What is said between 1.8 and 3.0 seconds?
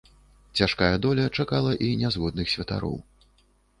і нязгодных святароў.